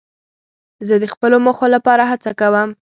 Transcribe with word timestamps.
زه 0.87 0.95
د 1.03 1.05
خپلو 1.13 1.37
موخو 1.45 1.65
لپاره 1.75 2.03
هڅه 2.11 2.31
کوم. 2.39 2.69